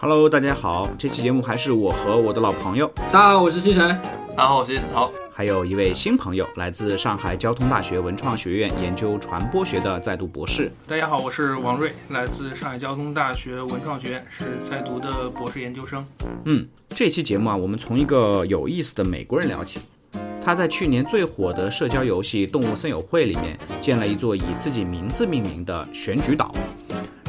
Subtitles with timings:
[0.00, 3.86] Hello，大家好，这期节目还是我和我的老朋友，大家好，我是西城。
[4.36, 5.10] 大家好，我是叶子涛。
[5.34, 10.70] 还有一位新朋友，来自上海交通大学文创学院研究传播学的在读博士。
[10.86, 16.04] 大家好，我是王瑞，来自上海交通大学文创学院，是在读的博士研究生。
[16.44, 19.80] 嗯，这期节目啊，我们从一个有意思的美国人聊起。
[20.44, 26.52] 他在去年最火的社交游戏《动物森友会》里面建了一座以自己名字命名的选举岛，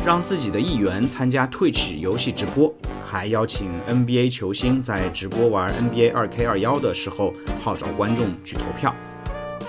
[0.06, 2.74] 让自己的议员参加 Twitch 游戏直播，
[3.14, 7.32] 还邀请 NBA 球星在直播玩 NBA 2K21 的时候
[7.64, 8.92] 号召观众去投票。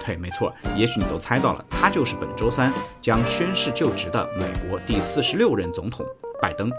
[0.02, 6.06] 对，没错，也许你都猜到了，他就是本周三将宣誓就职的美国第四十六任总统
[6.40, 6.72] 拜登。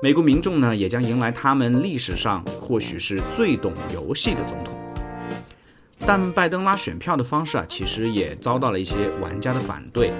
[0.00, 4.78] 美国民众呢，也将迎来他们历史上或许是最懂游戏的总统。
[6.06, 10.12] 但拜登拉选票的方式啊，其实也遭到了一些玩家的反对。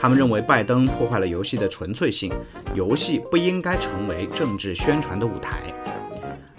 [0.00, 2.32] 他们认为拜登破坏了游戏的纯粹性，
[2.74, 5.70] 游戏不应该成为政治宣传的舞台。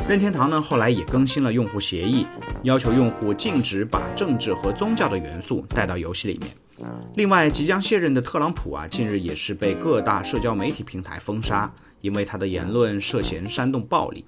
[0.08, 2.28] 任天堂呢，后来也更新了用户协议，
[2.62, 6.88] 要求用户禁止把政治和宗教的元素带到游戏里面。
[7.16, 14.24] 另外，即将卸任的特朗普啊，近日也是被各大社交媒体平台封杀，因为他的言论涉嫌煽动暴力。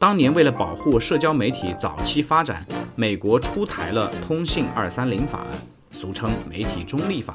[0.00, 5.48] 当年为了保护社交媒体早期发展，美国出台了《通信二三零法案》，
[5.96, 7.32] 俗称“媒体中立法”。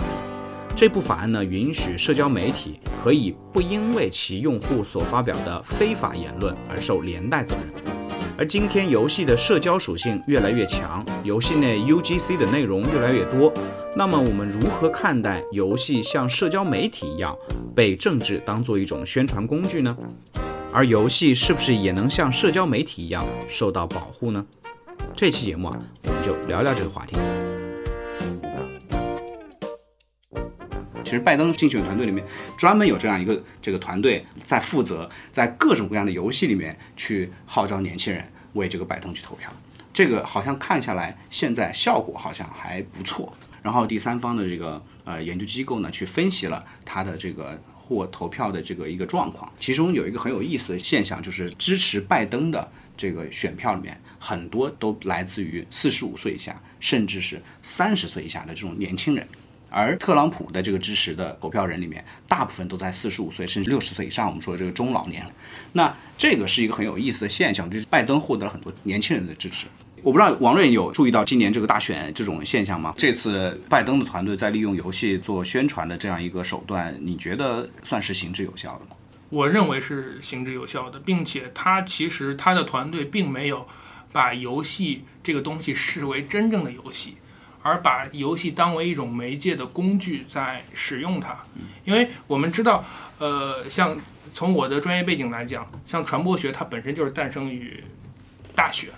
[0.76, 7.96] 这部法案呢，允许社交媒体可以不因为其用户所发表的非法言论而受连带责任。
[8.38, 13.54] 而今天游戏的社交属性越来越强，游戏内 UGC 的内容越来越多，
[13.96, 17.36] 那么我们如何看待游戏像社交媒体一样
[17.76, 19.96] 被政治当做一种宣传工具呢？
[20.74, 24.44] 而游戏是不是也能像社交媒体一样受到保护呢？
[25.14, 27.16] 这期节目啊，我们就聊聊这个话题。
[31.12, 39.52] 其实拜登竞选团队里面专门有这样一个这个团队在负责在各种各样的游戏里面去号召年轻人为这个拜登去投票。
[39.92, 43.34] 这个好像看下来，现在效果好像还不错。
[43.62, 49.52] 然后第三方的这个呃研究机构呢，去分析了他的这个或投票的这个一个状况。
[49.60, 59.28] 其中有一个很有意思的现象，就是支持拜登的这个选票里面，很多都来自于四十五岁以下，甚至是三十岁以下的这种年轻人。
[59.72, 65.26] 而特朗普的这个支持的投票人里面，大部分都在四十五岁甚至六十岁以上，我们说这个中老年。
[65.72, 69.66] 那这个是一个很有意思的现象，就是拜登获得了很多年轻人的支持。
[70.04, 72.94] 我不知道王瑞有注意到今年这个大选这种现象吗？
[72.98, 78.96] 这次拜登的团队在利用游戏做宣传的这样一个手段，你觉得算是行之有效的吗？
[79.30, 83.66] 我认为是行之有效的，并且他其实他的团队并没有
[84.12, 87.16] 把游戏这个东西视为真正的游戏，
[87.62, 91.38] 而把游戏当为一种媒介的工具在使用它。
[91.84, 92.84] 因为我们知道，
[93.18, 93.98] 呃，像
[94.34, 97.84] 从我的专业背景来讲，像传播学它本身就是诞生于
[98.56, 98.90] 大学。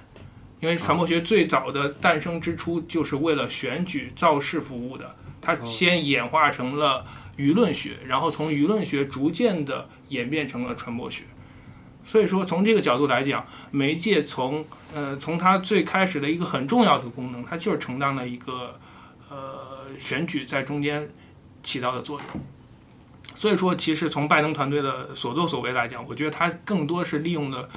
[0.60, 11.24] 因为传播学最早的诞生之初就是为了选举造势服务的，它先演化成了舆论学，然后从舆论学逐渐的演变成了传播学。
[12.06, 18.80] 所以说，从这个角度来讲，媒介从呃从它最开始的一个很重要的功能，它就是承担了一个
[19.30, 21.10] 呃选举在中间
[21.64, 22.42] 起到的作用。
[23.36, 27.70] 所以说，其实从拜登团队的所作所为来讲，我觉得他更多是利用了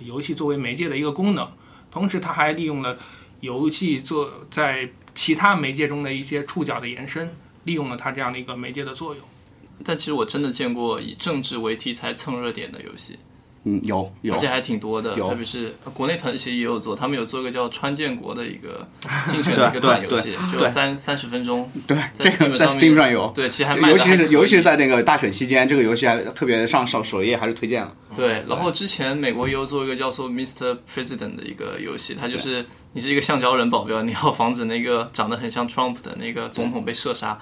[0.00, 1.48] 游戏作为媒介的一个功能。
[1.90, 2.98] 同时，他还利用了
[3.40, 7.34] 游戏做在其他媒介中的一些触角的延伸，
[7.64, 9.24] 利用了它这样的一个媒介的作用。
[9.84, 13.18] 但其实我真的见过以政治为题材蹭热点的游戏，
[13.68, 15.14] 嗯，有有，而且还挺多的。
[15.16, 18.86] 特别是国内团其实也有做，他们有做一个叫“川建国”的一个
[19.30, 21.70] 竞选的一个短游戏，就三三十分钟。
[21.86, 23.30] 对，在这个在 Steam 上有。
[23.34, 27.92] 对，其实还卖尤其是尤其是在那个大选期间，这个游戏还特别上首首页还是推荐了。
[28.14, 30.78] 对，然后之前美国也有做一个叫做 Mr.
[30.90, 37.38] President 的一个游戏，它就是你是一个橡胶人保镖，你要防止那个长得很像 Trump 的那个总统被射杀，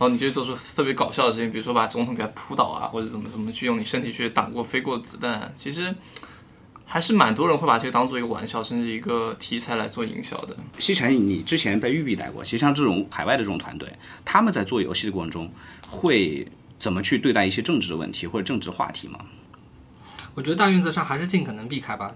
[0.00, 5.52] 然后你就做出特别搞笑的事情，比如说把总统给他扑倒啊，或者怎么怎么去用你身体去挡过飞过的子弹。
[5.54, 5.94] 其实
[6.86, 10.56] 还是蛮多人会把这个当做一个玩笑，甚至一个题材来做营销的。
[10.78, 13.92] 西城，你之前在育碧待过，其实像这种海外的这种团队，
[14.24, 15.52] 他们在做游戏的过程中，
[15.90, 16.48] 会
[16.78, 19.20] 怎么去对待一些政治的问题或者政治话题吗？
[20.32, 22.14] 我觉得大原则上还是尽可能避开吧。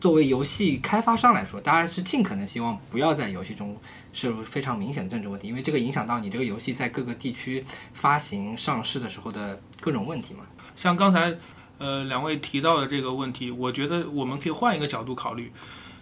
[0.00, 3.76] 作为游戏开发商来说，大家是尽可能希望不要在游戏中
[4.12, 10.40] 摄入非常明显的政治问题，因为这个影响到你这个游戏在各个地区发行、上市的时候的各种问题嘛。
[10.74, 11.34] 像刚才
[11.78, 15.50] 呃两位提到的这个问题，我觉得我们可以换一个角度考虑，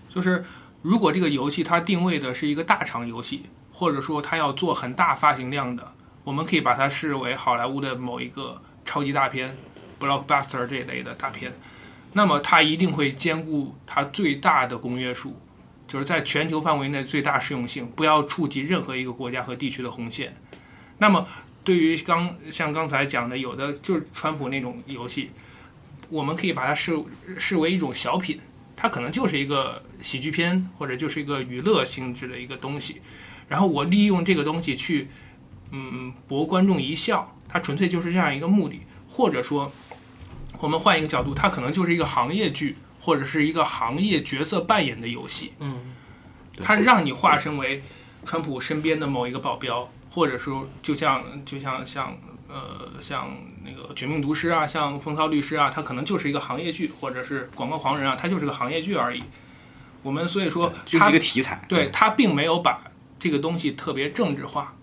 [0.09, 0.45] 就是
[0.83, 5.93] 如果这个游戏它定位的是一个大厂游戏，或者说它要做很大发行量的，
[6.25, 9.57] 我们可以把它视为好莱坞的某一个超级大片、
[10.01, 11.53] blockbuster 这一类的大片，
[12.15, 15.37] 那么它一定会兼顾它最大的公约数，
[15.87, 20.35] 就是在全球范围内最大适用性，不要触及任何一个国家和地区的红线。
[20.99, 21.27] 那么
[21.65, 25.31] 对于刚像刚才讲的，有的就是川普那种游戏，
[26.09, 26.97] 我们可以把它视
[27.37, 28.39] 视为一种小品，
[28.77, 33.03] 它可能就是一个喜剧片或者就是一个娱乐性质的一个东西，
[33.49, 35.09] 然后我利用这个东西去
[35.73, 39.73] 嗯博观众一笑，它纯粹就是这样一个目的，或者说
[40.59, 45.95] 我们换一个角度，它可能就是一个行业剧或者是一个行业角色扮演的游戏，嗯，
[46.63, 47.83] 它让你化身为
[48.25, 49.91] 川普身边的某一个保镖。
[50.11, 52.17] 或者说，就像就像像
[52.47, 59.25] 呃像那个《绝命毒师》啊，像《风骚律师》啊，它可能就是一个行业剧，或者是《广告狂人》啊，它就是个行业剧而已。
[60.05, 62.85] 我们所以说，就是一个题材，对它并没有把
[63.19, 64.77] 这个东西特别政治化。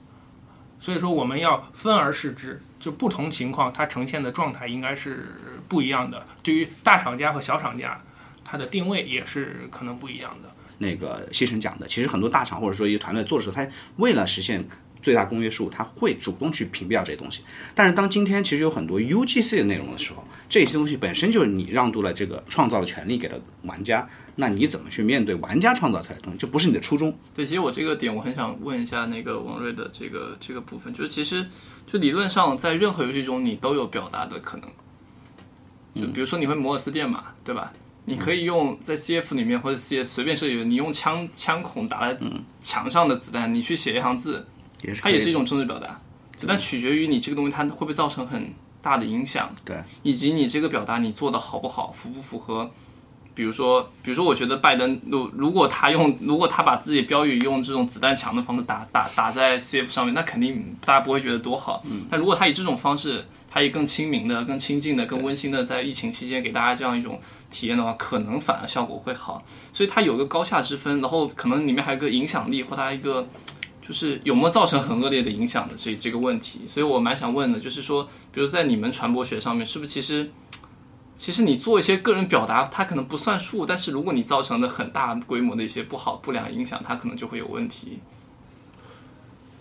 [0.82, 5.34] 所以说，我们要分而视之，就不同情况它呈现的状态应该是
[5.70, 6.26] 不一样的。
[6.44, 7.98] 对于大厂家和小厂家，
[8.44, 10.50] 它的定位也是可能不一样的。
[10.80, 13.66] 那个西城讲的，其实很多大厂或者说一些团队做的时候，他
[13.98, 14.68] 为了实现。
[15.02, 17.44] 最大公约数，它会主动去屏蔽掉这些东西。
[17.74, 27.18] 但是当今天其实有很多 UGC 的内容的时候，这些东西本身就是你让渡了这个创造的权利给了玩家，那你怎么去面对玩家创造出来的东西，这不是你的初衷。
[27.36, 31.46] 对，其实我这个点我很想问一下那个王瑞的这个这个部分，就是其实
[31.88, 34.70] 就理论上在任何游戏中你都有表达的可能。
[35.94, 37.74] 就比如说你会摩尔斯电码，对吧？
[38.06, 42.20] 你可以用在 CF 里面或者 CS 随便设计，你用枪枪孔打在
[42.60, 44.46] 墙上的子弹，你去写一行字。
[45.02, 46.00] 它也是一种政治表达，
[46.48, 52.72] 但取决于你这个东西它会不会造成很大的影响，对，以及你这个表达你做的好不好，符不符合。
[53.34, 61.82] 比如说，比如说，我觉得拜登如如果他用，如果他把自己标语用这种子弹墙的方式打打打在 CF 上面，那肯定大家不会觉得多好。
[62.10, 69.42] 但如果他以这种方式，他以更亲民的、更亲近的、更温馨的，在疫情期间给大家这样一种体验的话，可能反而效果会好。
[69.72, 73.26] 所以它有个高下之分，然后可能里面还有个影响力或它一个。
[73.92, 80.32] 就是有没有造成很恶劣的影响的这这个问题，所以我蛮想问的，就是说，比如在你们传播学上面，是不是其实，
[81.18, 88.00] 其实你做一些个人表达，它可能不算数，但是如果你造成的很大规模的一些不好不良影响，它可能就会有问题，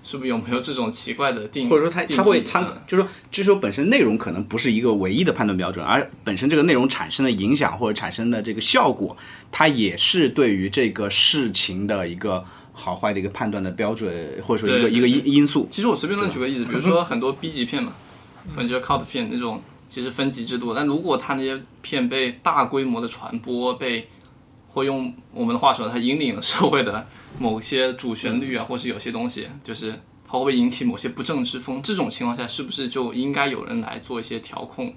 [0.04, 1.68] 是不是有没有这种奇怪的定义？
[1.68, 9.16] 或者说，它它会参，就是说，就是说，本身内容可能不是一个唯一的判断标准，而本身这个内容产生的影响或者产生的这个效果，
[9.50, 12.44] 它也是对于这个事情的一个。
[12.80, 14.10] 好坏的一个判断的标准，
[14.42, 15.68] 或者说一个一个因因素。
[15.70, 17.92] 其实我随便乱举个例子，比如说很多 B 级片嘛，
[18.56, 20.74] 或者 cult 片那种，其实分级制度。
[20.74, 24.08] 但如果它那些片被大规模的传播，被
[24.72, 27.06] 或用我们的话说，它引领了社会的
[27.38, 29.92] 某些主旋律啊，或是有些东西，就是
[30.26, 31.82] 它会不会引起某些不正之风？
[31.82, 34.94] 这种情况下，是不是就应该有人来做一些调控？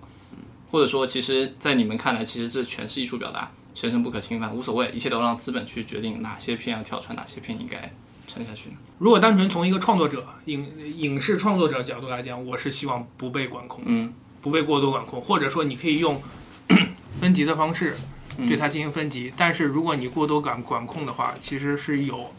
[0.69, 3.51] 或者说，其实，在你们看来，其实这全是艺术表达？
[3.73, 7.91] 神圣不可侵犯，无所谓，一切都让资本去决定哪些片要跳船，哪些片应该
[8.27, 8.69] 撑下去。
[8.99, 10.67] 如果单纯从一个创作者、影
[10.97, 16.21] 影视创作者角度来讲，我是希望不被管控，嗯，不被过多管控，或者说你可以用
[17.19, 17.97] 分级的方式
[18.37, 19.33] 对它进行分级。
[19.35, 22.31] 但是如果你过多管管控的话，其实是有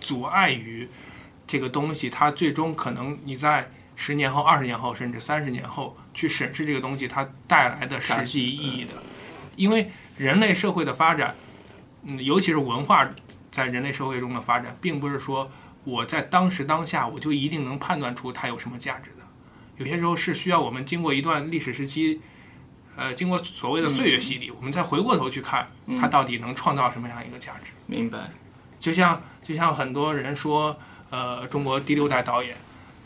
[0.00, 0.88] 阻碍于
[1.46, 8.94] 这个东西，它最终可能你在十年后、二十年后，甚至三十年后去审视这个东西它带来的实际意义的，
[9.54, 9.90] 因为。
[10.20, 11.34] 人类社会的发展，
[12.06, 13.08] 嗯，尤其是文化
[13.50, 15.50] 在人类社会中的发展，并不是说
[15.82, 19.26] 我在当时当下我就一定能判断出它有什么价值的。
[19.78, 22.20] 有些时候是需要我们经过一段历史时期，
[22.96, 25.66] 呃，经过所谓的岁月洗礼，我们再回过头去看
[25.98, 27.70] 它到底能创造什么样一个价值。
[27.86, 28.18] 明白。
[28.78, 32.54] 就像就像很多人说，呃，中国第六代导演，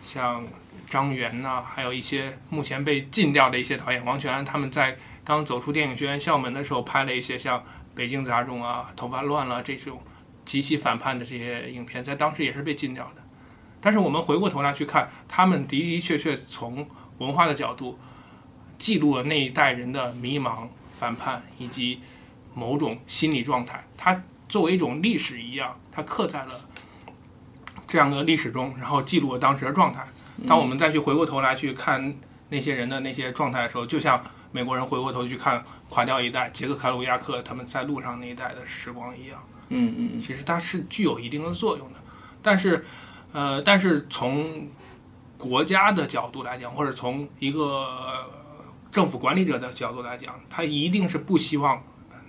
[0.02, 0.44] 像
[0.88, 4.98] 张元呐，还有一些目前被禁掉的一些导演，王全安他们在。
[5.24, 7.58] 刚走出电影学院校门的时候，拍了一些像
[7.94, 10.02] 《北京杂种》啊、《头发乱了》这种
[10.44, 13.22] 极其反叛的这些影片，在当时也是被禁掉的。
[13.80, 16.86] 但是我们回过头来去看，他们的的确确从
[17.18, 17.98] 文化的角度
[18.76, 22.00] 记录了那一代人的迷茫、反叛以及
[22.52, 23.82] 某种心理状态。
[23.96, 26.68] 它作为一种历史一样，它刻在了
[27.86, 30.06] 这样的历史中，然后记录了当时的状态。
[30.46, 32.14] 当我们再去回过头来去看
[32.50, 34.22] 那些人的那些状态的时候，就像。
[34.54, 41.98] 美国人回过头去看垮掉一代捷克凯鲁亚克他们在路上那一代的时光一样，嗯嗯，其实它是具有一定的作用的，
[42.40, 42.84] 但是，
[43.32, 44.68] 呃，但是从
[45.36, 48.30] 国家的角度来讲，或者从一个
[48.92, 51.82] 政府管理者的角度来讲，他一定是不希望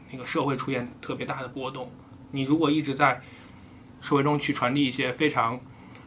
[0.10, 1.92] 那个社会出现特别大的波动，
[2.32, 3.22] 你如果一直在
[4.02, 5.60] 社会中去传递一些非常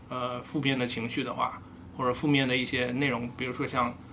[0.08, 1.62] 呃负面的情绪的话，
[1.96, 4.07] 或者负面的一些内容，比如说像呃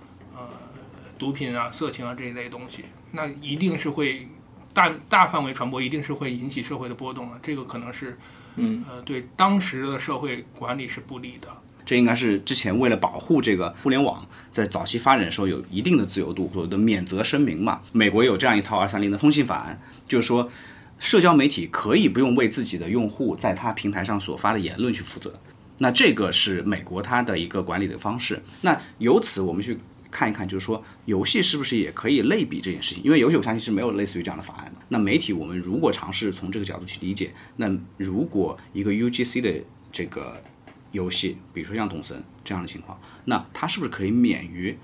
[1.18, 4.26] 毒品啊、色情啊这一类东西，那一定是会
[4.72, 7.38] 大大范围传播，一定是会引起社会的波动的。
[7.42, 8.18] 这个可能是
[8.56, 11.48] 嗯呃对当时的社会管理是不利的。
[11.84, 17.80] 这应该是之前为了保护这个互联网在早期发展的时候有一定的自由度，所谓的免责声明嘛。
[17.92, 20.50] 美国有这样一套二三零的通信法案，就是说
[20.98, 25.32] 社交媒体可以不用为自己的用户在他平台上所发的言论去负责。
[25.78, 28.42] 那这个是美国它的一个管理的方式。
[28.62, 29.78] 那由此我们去
[30.16, 33.04] 看一看，就是说游戏是不是也可以类比这件事情？
[33.04, 34.80] 因为游戏我相信是没有类似于这样的法案的。
[34.88, 40.42] 那媒体我们如果尝试从这个角度去理解，那如果一个 UGC 的这个
[40.92, 44.74] 游戏，比如说像董森这样的情况，那它是不是可以免于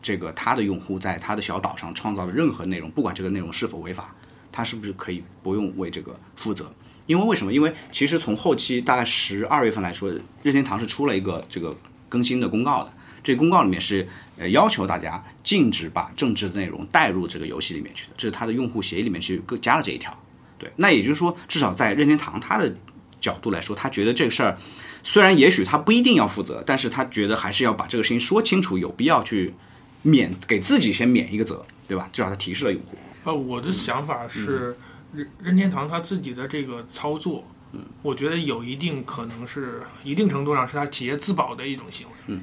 [0.00, 4.16] 这个他的用户在他的小岛上创造的任何内容，不管这个内容是否违法，
[4.50, 6.72] 他是不是可以不用为这个负责？
[7.04, 7.52] 因为为什么？
[7.52, 10.10] 因为其实从后期大概十二月份来说，
[10.42, 11.76] 任天堂是出了一个这个
[12.08, 12.92] 更新的公告的。
[13.22, 14.06] 这公告里面是
[14.36, 20.16] 呃要求大家禁止把政治的内容带入这个游戏里面去的，这是它的用户协议里面去加了这一条。
[20.58, 22.74] 对，那也就是说，至少在任天堂它的
[23.20, 24.56] 角度来说，他觉得这个事儿
[25.02, 29.54] 虽然也许他不一定要负责，但是他觉得还是要把这个事情说清楚，有必要去
[30.02, 32.08] 免给自己先免一个责，对吧？
[32.12, 32.96] 至少他提示了用户。
[33.24, 34.76] 呃，我的想法是，
[35.12, 42.12] 任任天堂他自己的这个操作，嗯我觉得有一定可能是一定程度上是他企业自保的一种行为。
[42.28, 42.40] 嗯，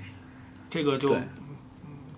[0.75, 1.09] 这个就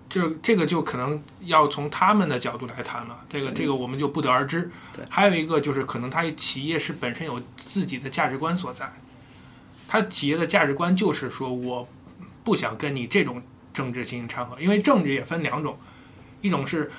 [0.08, 4.68] 就这这个就可能要从他们的角度来谈了，这个这个我们就不得而知。
[5.08, 8.92] 还有一个就是可能他企业是本身有自己的价值观所在，
[9.86, 11.88] 他企业的价值观就是说我
[12.42, 13.40] 不想跟你这种
[13.72, 15.78] 政治进行掺和，因为政治也分两种，
[16.40, 16.90] 一种是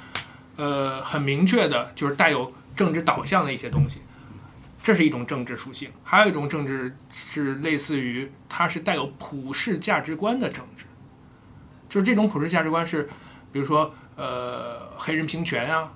[0.56, 4.00] 呃很明确的，就是带有政治导向的一些东西，
[4.82, 10.86] 这是一种政治属性；还有一种政治是类似于它是带有普世价值观的政治，
[11.90, 13.10] 就是这种普世价值观是，
[13.52, 15.92] 比如说呃黑人平权啊，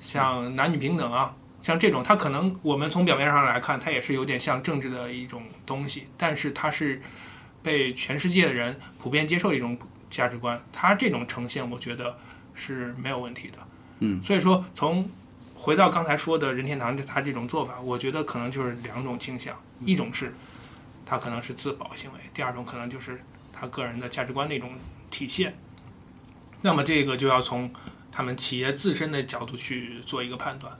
[0.00, 1.34] 像男女平等啊。
[1.62, 7.00] 像这种，它可能我们从表面上来看，它也是有点像政治的一种东西，但是它是
[7.62, 9.74] 被全世界的人普遍接受的一种
[10.10, 10.62] 价值观。
[10.70, 12.18] 它这种呈现，我觉得
[12.52, 13.56] 是没有问题的。
[14.00, 15.08] 嗯，所以说从
[15.54, 20.34] 回到刚才说的任天堂他这种做法，我觉得可能就是两种倾向，一种是
[21.06, 23.18] 他可能是自保行为，第二种可能就是
[23.54, 24.68] 他个人的价值观的一种
[25.14, 25.56] 体现。
[26.62, 27.70] 那么这个就要从
[28.10, 30.76] 他们企业自身的角度去做一个判断。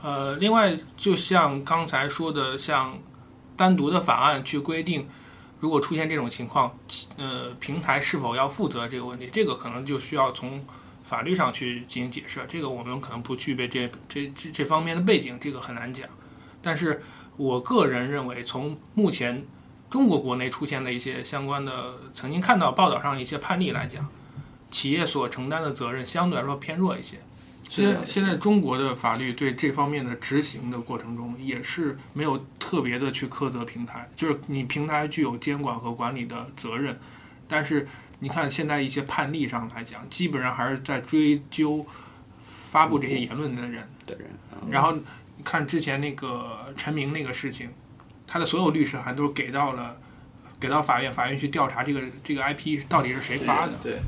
[0.00, 2.96] 呃，另外，就像刚才说的，像
[3.56, 5.08] 单独的法案去规定，
[5.58, 6.78] 如果出现这种情况，
[7.16, 10.64] 呃，平台是否要负责这个问题，这个可能就需要从
[11.02, 12.40] 法律上去进行解释。
[12.46, 16.08] 这个我们可能不具备这这这这方面的背景，这个很难讲。
[16.60, 17.02] 但是
[17.36, 19.44] 我个人认为，从目前
[19.92, 24.08] 中国国内出现的一些相关的，曾经看到报道上一些判例来讲，
[24.70, 27.18] 企业所承担的责任相对来说偏弱一些。
[27.68, 36.98] 现在现在中国的法律对这方面的执行的过程中，也是没有特别的去苛责平台，就是你平台具有监管和管理的责任，
[37.46, 37.86] 但是
[38.20, 41.84] 你看现在一些判例上来讲，基本上还是在追究
[42.70, 44.30] 发布这些言论的人的人。
[44.70, 44.96] 然后
[45.44, 47.68] 看之前那个陈明那个事情，
[48.32, 49.94] 他的所有律师函都给到了
[50.58, 53.74] 给到法院，法院去调查这个这个 IP 到底是谁发的。
[53.82, 54.00] 对，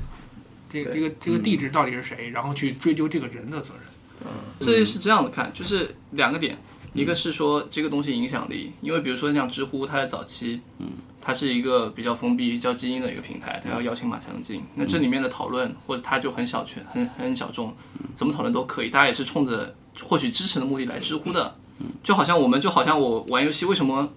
[0.71, 3.83] 这个这个这个地址到底是谁，然后去追究这个人的责任。
[4.25, 6.57] 嗯这是这样的看，就是两个点，
[6.95, 10.87] 一个是说这个东西影响力，因为比如说像知乎，它在早期，嗯，
[11.21, 14.64] 它是一个比较封闭、比较精英的一个平台，它要邀请码才能进。
[14.75, 17.76] 那这里面的讨论或者它就很小圈、很很小众，
[18.14, 21.54] 怎么讨论都可以，大家也是冲着获取支持的目的来知乎的。
[22.02, 24.09] 就好像我们就好像我玩游戏，为什么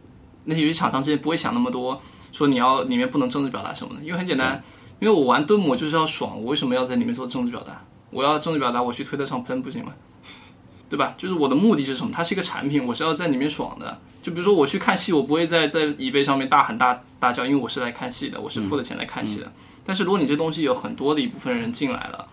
[0.46, 4.02] 那些游戏厂商之前不会想那么多，说你要里面不能政治表达什么的？
[4.02, 4.62] 因为很简单，
[5.00, 7.84] 因为我玩盾我就是要爽，我为什么要在里面做政治表达？
[8.12, 9.94] 我要政治表达，我去推特上喷不行吗？
[10.90, 11.14] 对吧？
[11.18, 12.12] 就是我的目的是什么？
[12.14, 14.00] 它是一个产品，我是要在里面爽的。
[14.22, 19.52] 就比如说我去看戏，我不会在在椅背上面大喊大大叫，因为我是来看戏的，我是付了钱来看戏的。
[19.84, 22.26] 但是如果你这东西有很多的一部分人进来了，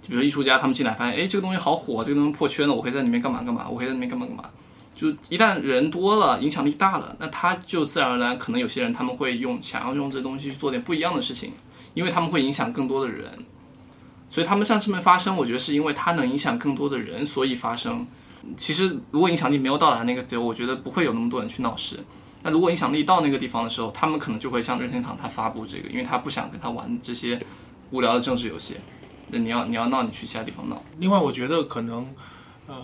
[0.00, 4.44] 就比如说艺术家他们进来发现，哎，这个东西好火，这个东西破圈了，我可以在里面干嘛干嘛，我可以在里面干嘛干嘛。
[4.98, 11.52] 就一旦人多了，影响力大了，那他就自然而然可能有些人他们会用想要用这东西去做点不一样的事情，
[11.94, 13.32] 因为他们会影响更多的人。
[14.28, 18.04] 所以他们像这么发生，我觉得是因为它能影响更多的人，所以发生。
[18.56, 21.98] 其实如果影响力没有到达那个地，我觉得不会有那么多人去闹事。
[22.42, 27.40] 那如果影响力到那个地方的时候，他们可能就会像任天堂他发布这个，因为他不想跟他玩这些
[27.90, 28.76] 无聊的政治游戏。
[29.28, 30.82] 那你要你要闹，你去其他地方闹。
[30.98, 32.06] 另外，我觉得可能
[32.66, 32.76] 呃，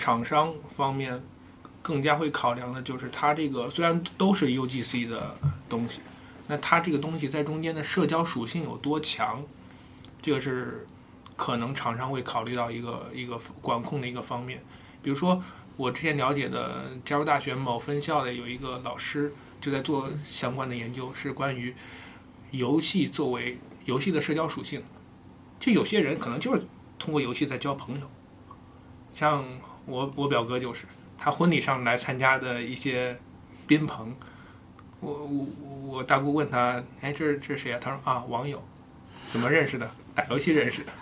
[0.00, 1.22] 厂商方面
[1.82, 5.36] 更加会考量的就是它这个虽然都是 UGC 的
[5.68, 6.00] 东西，
[6.46, 9.44] 那它这个东西在中间的社交属性有多强，
[10.22, 10.86] 这个是
[11.36, 14.62] 可能厂商会考虑到一个一个管控的一个方面。
[15.02, 15.42] 比如说，
[15.76, 21.74] 我之前了解的加州大学某分校的有一个老师就在做相关的研究，是关于
[22.52, 24.82] 游戏作为游戏的社交属性。
[25.58, 26.62] 就有些人可能就是
[26.98, 28.10] 通过游戏在交朋友，
[29.12, 29.44] 像
[29.86, 30.84] 我我表哥就是，
[31.18, 33.18] 他婚礼上来参加的一些
[33.66, 34.14] 宾朋，
[35.00, 35.46] 我我
[35.86, 37.78] 我大姑问他，哎，这是这谁啊？
[37.80, 38.62] 他说啊，网友，
[39.28, 39.90] 怎么认识的？
[40.14, 40.92] 打游戏认识的，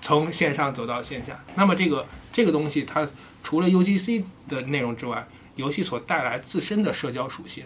[0.00, 1.42] 从线上走到线下。
[1.54, 3.08] 那么这个这个东西，它
[3.42, 7.64] 除了 UGC 的内容之外，游戏所带来自身的社交属性，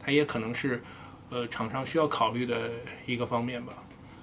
[0.00, 0.82] 它也可能是
[1.30, 2.70] 呃厂商需要考虑的
[3.06, 3.72] 一个方面吧。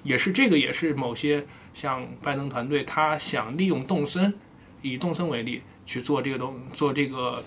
[0.03, 4.33] 也是这个，也是某些像拜登团队，他想利用动森，
[4.81, 7.43] 以动森为例去做这个东做这个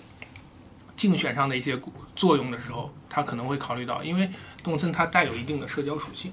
[0.95, 1.79] 竞选上的一些
[2.15, 4.29] 作用的时候，他可能会考虑到，因为
[4.63, 6.31] 动森它带有一定的社交属性。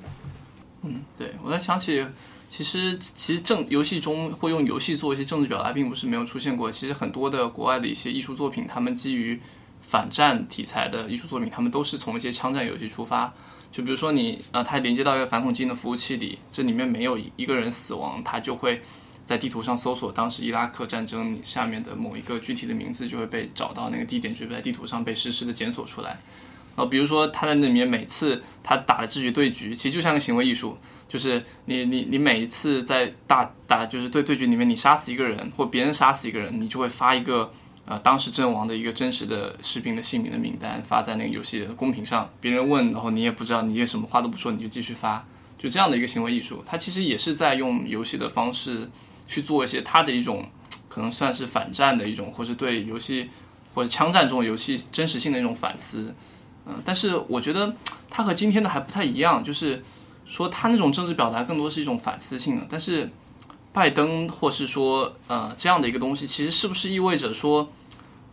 [0.82, 2.04] 嗯，对，我在想起，
[2.48, 6.70] 其实其实政游戏中会用游戏做一些政治表达，并不是没有出现过。
[6.70, 9.40] 其实很多的国外的一些艺术作品，他们基于
[9.80, 13.32] 反战题材的艺术作品，他们都是从一些枪战游戏出发。
[13.70, 18.82] 就比如说你啊，它连接到一个反恐精英的服务器里，这里面没有一个人死亡，它就会
[19.32, 26.20] 在地图上搜索当时伊拉克战争下面的某一个具体的名字，就会被找到那个地点，就会在地图上被实时的检索出来。
[26.74, 30.76] 呃，比如说他在那里面每次他打的这局对局，其实就像个行为艺术，
[31.08, 37.50] 就是你你你每一次在打打就是对对局里面，你杀死一个人或别人杀死一个人，你就会发一个。
[37.84, 45.26] 呃，当时阵亡的一个真实的士兵的姓名的名单发在那个游戏的公屏上，别人问，然后你也不知道，你也什么话都不说，你就继续发，
[45.58, 48.88] 就这样的一个行为艺术，它其实也是在用游戏的方式
[49.32, 50.44] 去做一些他的一种
[50.88, 53.30] 可能算是反战的一种，或是对游戏
[53.74, 56.14] 或者枪战这种游戏真实性的一种反思。
[56.66, 57.74] 嗯，但是我觉得
[58.10, 59.82] 他和今天的还不太一样，就是
[60.24, 63.10] 说他那种政治表达更多是一种反思性的，但是。
[63.74, 67.72] 拜登，或是说，呃，这样的一个东西，其实是不是意味着说，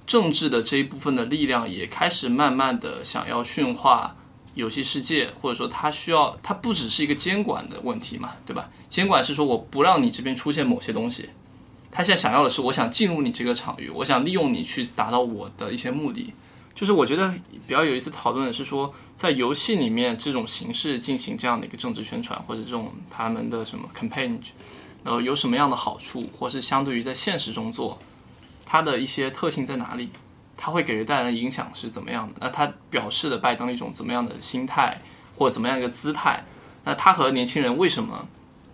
[0.06, 4.18] 政治的这一部分的力量也开始慢慢的想要驯化
[4.60, 8.70] 游戏世界，或者说，它需要，它不只是一个监管的问题嘛，对吧？
[8.88, 11.30] 监管是说我不让你这边出现某些东西，
[11.92, 16.34] 他现在想要的是，我想进入你这个场域，我想利用你去达到我的一些目的。
[16.76, 17.34] 就是我觉得
[17.68, 24.38] 比较有意思讨论的是说，在游戏里面这种形式进行这样的一个政治宣传，或者这种他们的什么 campaign。
[25.04, 27.98] 呃，有什么样的好处，或是相对于在现实中做，
[28.66, 30.10] 它的一些特性在哪里？
[30.62, 32.36] 他会给人带来的影响是怎么样的？
[32.42, 35.00] 那他表示的拜登一种怎么样的心态，
[35.38, 36.44] 或怎么样一个姿态？
[36.84, 38.28] 那他和年轻人为什么？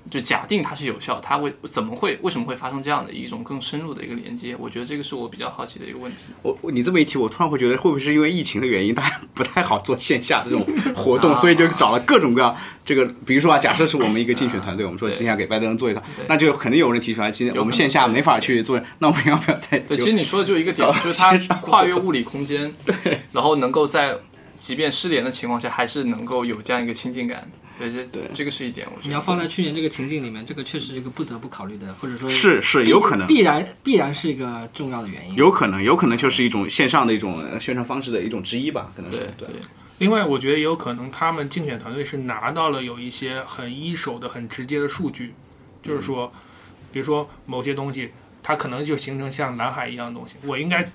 [0.09, 4.55] 就假定它是有效，它会怎么会为什么会发生这样的一种更深入的一个连接？
[4.59, 6.27] 我觉得这个是我比较好奇的一个问题。
[6.43, 10.63] 我你这么一提，我突然会觉得会不会是因为疫情的原因，大家不太好做线下的这种
[10.95, 19.79] 活动，所以就找了各种各样这个，比如说啊，假设是我们一个竞选团队，我们说今天给拜登做一套，那就肯定有人提出来，今天我们线下没法去做，那我们要不要再？
[19.79, 24.15] 对，其实你说的就一个点，就是它跨越物理空间， 对，然后能够在
[24.55, 27.41] 即便失联的情况下，还是能够有这样一个亲近感。
[27.77, 28.87] 对，这对这个是一点。
[28.87, 35.35] 我觉得你要放在去年这个情境里面，这个确实是一个不得不考虑的，或者说，是是有可能，必然必然是一个重要的原因。
[35.35, 39.47] 有可能，有可能就是一种线上的一种宣传方式的一种之一吧，可能是对。
[39.99, 45.33] 另外，我觉得也有可能，他们竞选团队是拿到了有一些很一手的、很直接的数据，
[45.81, 46.31] 就是说，
[46.91, 48.11] 比如说某些东西，
[48.41, 50.89] 它可能就形成像蓝海一样的东西，我应该。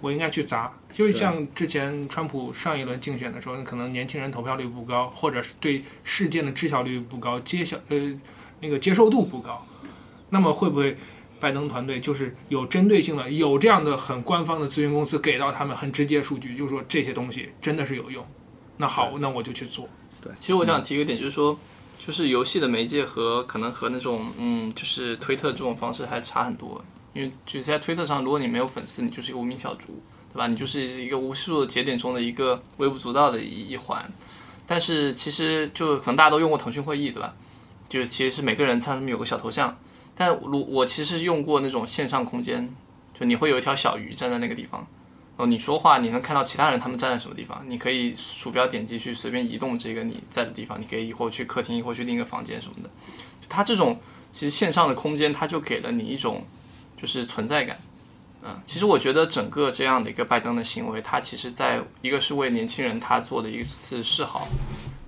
[0.00, 8.20] 我应该去砸，就是像之前川普上一轮竞选的时候，可能年轻人投票率不高，或者是对事件的知晓率不高，接晓呃
[8.60, 9.66] 那个接受度不高。
[10.30, 10.96] 那么会不会
[11.40, 18.24] 拜登团队就是有针对性的，有这样的很官方的咨询公司给到他们很直接数据，就是说这些东西真的是有用。
[18.76, 19.88] 那好，那我就去做。
[20.20, 21.58] 对，其实我想提一个点，就是说，
[21.98, 26.84] 就是游戏的媒介和可能和那种嗯，就是推特这种方式还差很多。
[27.12, 30.02] 因为就是在推特上，如果你没有粉丝，你就是一个无名小卒，
[30.34, 30.48] 对吧？
[30.48, 34.04] 你就是一个无数的节点中的一个微不足道的一一环。
[34.66, 37.32] 但是其实就可能大家都用过腾讯会议，对吧？
[37.88, 39.78] 就是其实是每个人上面有个小头像。
[40.16, 42.74] 但如我其实用过那种线上空间，
[43.16, 44.84] 就你会有一条小鱼站在那个地方，
[45.36, 52.90] 哦，你说话你能看到其他人他们站在什么地方，你可以鼠标点击去随便移动这个你在的地方，你可以或去客厅，或去另一个房间什么的。
[53.48, 54.00] 它这种
[54.32, 56.44] 其实线上的空间，它就给了你一种。
[56.96, 57.76] 就是存在感，
[58.46, 64.46] 嗯，其实我觉得整个这样的一个拜登的行为，他其实在一个是为年轻人他做的一次示好，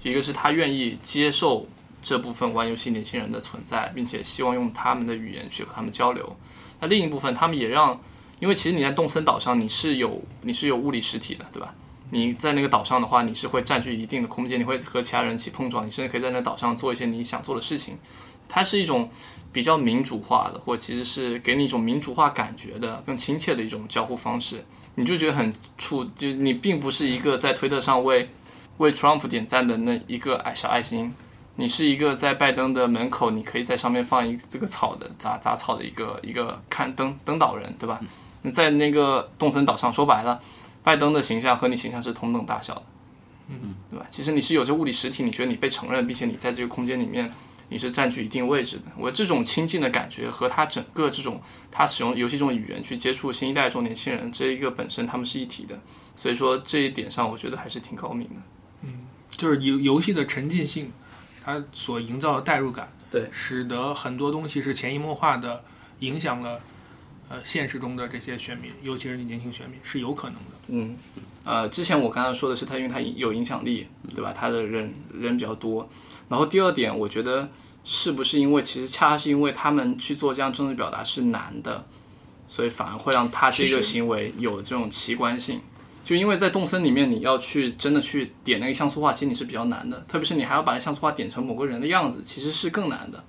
[0.03, 1.66] 一个是他愿意接受
[2.01, 6.35] 这部分玩游戏年轻人的存在，并且希望用他们的语言去和他们交流。
[6.81, 8.01] 那另一部分，他们也让
[8.40, 11.75] 因为其实你在动森岛上你是有你是有物理实体的，对吧？
[12.11, 17.99] 你在那个岛上的话，你是会占据一定的空间，你会和其他人一起碰撞，你甚至可以在那岛上做一些你想做的事情。
[18.49, 19.11] 它是一种
[19.53, 24.64] 比较民主化的，或其实是给你一种民主化感觉的、更亲切的一种交互方式。
[24.95, 28.29] 你就觉得很触，就是你并不是一个在推特上为
[28.77, 31.12] 为 Trump 点赞的那一个爱小爱心，
[31.57, 38.01] 你是一个在拜登的门口，你可以在上面放一这个草的杂杂草的一个一个看登登岛人，对吧？
[38.42, 40.40] 你在那个动森岛上，说白了，
[40.87, 42.83] 拜登的形象和你形象是同等大小的，
[43.49, 44.07] 嗯，对吧？
[44.09, 47.29] 其实你是有这物理实体，你觉得你被承认，并且你在这个空间里面。
[47.68, 55.77] 你是占据一定位置的，我这种亲近的感觉和他整个这种他使用游戏中的语言去接触新一代这种年轻人，这一个本身他们是一体的，
[56.14, 58.37] 所以说这一点上我觉得还是挺高明的。
[58.83, 60.92] 嗯，就是游游戏的沉浸性，
[61.44, 65.64] 它所营造的代入感，对，使得很多东西是潜移默化的
[65.99, 66.61] 影响了
[67.29, 70.57] 呃现实中的这些选民，尤其是年轻选民是有可能的。
[70.69, 70.97] 嗯，
[71.45, 74.33] 呃，之前我刚刚说的是他，因为他有影响力，对吧？
[74.33, 75.89] 他的人人比较多。
[76.29, 77.49] 然后第二点，我觉得
[77.85, 81.87] 是不是因为其实恰恰是因为他们去做这样政治表达是难的，
[82.49, 85.61] 所以反而会让他这个行为有这种奇观性。
[86.03, 93.25] 就因为在动森里面，你要去真的去点那个像素化，其实你是比较难的，特别是你还要把那像素化点成某个人的样子，其实是更难的。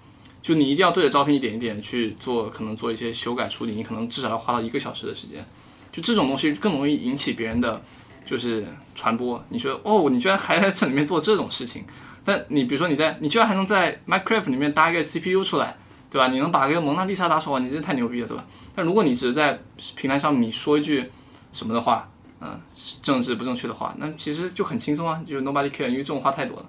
[0.48, 5.46] 就你一定要对着照片一点一点去做，可能做一些修改处理，你可能至少要花到一个小时的时间。
[5.92, 7.84] 就这种东西更容易引起别人的
[8.26, 9.44] 就是传播。
[9.50, 11.84] 你说哦，你居然还在这里面做这种事情？
[12.24, 15.76] 但你比如说你在，你居然还能在 Minecraft 里面搭一个 CPU 出来，
[16.10, 16.30] 对吧？
[16.30, 18.46] 你能把一个蒙娜丽莎打出来，你真的太牛逼了，对吧？
[18.74, 19.60] 但如果你只是在
[19.98, 21.12] 平台上你说一句
[21.52, 22.58] 什么的话，嗯，
[23.04, 26.66] 政治不正确的话，那其实就很轻松啊，就 Nobody care，因为这种话太多了，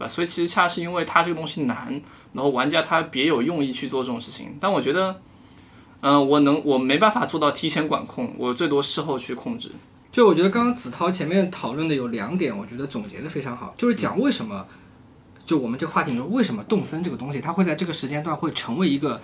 [0.00, 0.08] 对吧？
[0.08, 2.00] 所以其实恰是因为它这个东西难，
[2.32, 4.56] 然后玩家他别有用意去做这种事情。
[4.58, 5.20] 但我觉得，
[6.00, 9.70] 嗯，我能，我没办法做到提前管控，我最多事后去控制。
[10.10, 14.66] 就我觉得刚刚子韬前面讨论的有两点，我觉得总结的非常好，就是讲为什么，
[15.44, 19.20] 就我们这个话题里面，为什么动森这个东西，它会在这个时间段会成为一个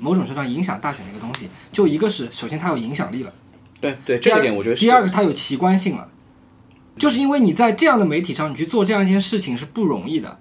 [0.00, 1.48] 某种程度上影响大选的一个东西。
[1.70, 3.32] 就一个是，首先它有影响力了，
[3.80, 4.74] 对对，这一点我觉得。
[4.74, 6.08] 第二个是它有奇观性了，
[6.98, 10.38] 就是因为你在这样的媒体上，你去做这样一件事情是不容易的，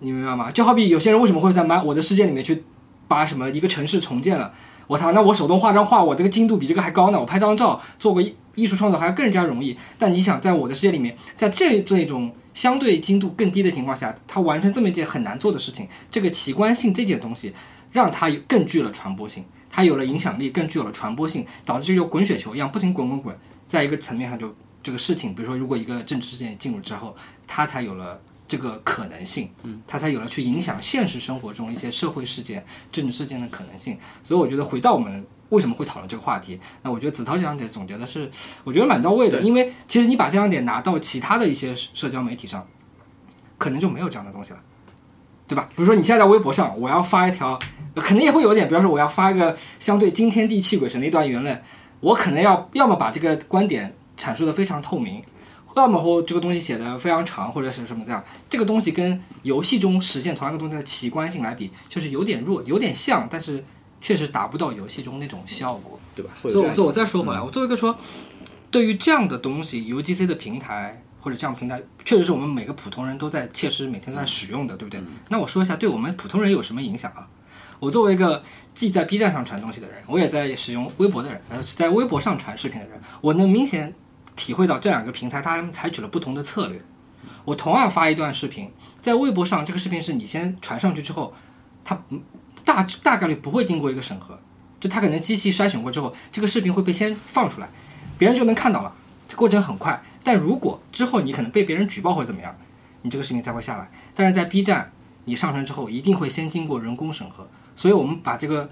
[0.00, 0.50] 你明白吗？
[0.50, 2.64] 就好比有些人为什么会在《我的世界》里面去
[3.06, 4.52] 把什么一个城市重建了。
[4.88, 7.20] 我操，那我手动画张画，我这个精度比这个还高呢。
[7.20, 8.22] 我拍张照，做个
[8.54, 9.76] 艺术创作还要更加容易。
[9.98, 17.52] 但你想，在我的世界里面，在这这种相对精度更低的情况下，他完成这么一件很难做的事情，这个奇观性这件东西，
[17.92, 24.54] 让它更具了传播性，它有了影响力，更具有了传播性，导致这就滚雪球一样不停滚滚滚，在一个层面上就
[24.88, 27.14] 这个事情，比如说如果一个政治事件进入之后，
[27.46, 28.18] 它才有了。
[28.48, 33.98] 这个可能性，嗯，它才有了去影响现实生活中一些社会事件、政治事件的可能性。
[34.24, 38.30] 所以我觉得回到我们为什么会讨论这个话题，那我觉得子韬这两点总结的是，
[38.64, 39.42] 我觉得蛮到位的。
[39.42, 42.66] 因为其实你把这两点拿到其他的一些社交媒体上，
[43.58, 44.60] 可能就没有这样的东西了，
[45.46, 45.68] 对吧？
[45.76, 47.58] 比如说你现在在微博上，我要发一条，
[47.96, 51.62] 可能也会有点，比方说我要发一个相对惊天地泣鬼神的一段言论，
[52.00, 55.22] 我可能要要么把这个观点阐述的非常透明。
[55.76, 63.64] 要么或这个东西写的非常长，或者是什么这样，这个东西跟游戏中实现同样的东西的奇观性来比，就是有点弱，有点像，但是
[64.00, 66.32] 确实达不到游戏中那种效果，对吧？
[66.42, 67.96] 所以，所以我再说回来，我作为一个说，
[68.72, 75.00] 对于这样的东西，UGC 的平台或者这样平台，确实是我们每个普通人都在切实每天都在使用的，对不对？
[75.28, 77.28] 那我说一下，对我们普通人有什么影响啊？
[77.78, 78.42] 我作为一个
[78.74, 83.94] 既在 B 站上传东西的人，我也在使用微博的人，呃，在微博上传视频的人，我能明显。
[84.38, 86.80] 体会到这两个平台，它采取了不同的策略。
[87.44, 88.70] 我同样发一段视频，
[89.02, 91.34] 在微博上，这个视频是你先传上去之后，
[91.84, 92.00] 它
[92.64, 94.38] 大大概率不会经过一个审核，
[94.78, 97.68] 就它可能机器筛选过之后，这个视频会被先放出来，
[98.16, 98.94] 别人就能看到了，
[99.26, 100.00] 这过程很快。
[100.22, 102.56] 但如果之后你可能被别人举报或者怎么样，
[103.02, 103.90] 你这个视频才会下来。
[104.14, 104.92] 但是在 B 站，
[105.24, 108.70] 你上传之后一定会先经过人工审核，所以我们把这个。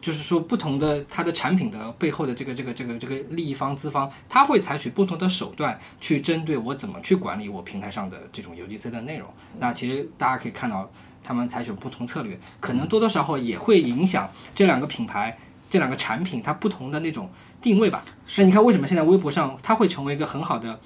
[0.00, 9.28] 就是说，不同的它的产品的背后的这个这个这个这个利益方资方，他会采取不同的手段去针对我怎么去管理我平台上的这种 UGC 的内容。
[9.58, 10.90] 那其实大家可以看到，
[11.22, 15.36] 他们采取不同策略，可能多多少少也会影响这两个品牌、
[15.68, 18.04] 这两个产品它不同的那种定位吧。
[18.36, 20.78] 那你看，为什么现在微博上它会成为一个很好的，